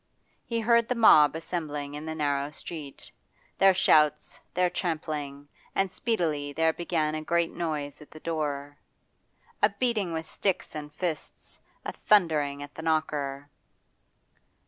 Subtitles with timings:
[0.47, 3.11] He heard the mob assembling in the narrow street,
[3.59, 8.77] their shouts, their trampling, and speedily there began a great noise at the door.
[9.61, 13.51] A beating with sticks and fists, a thundering at the knocker.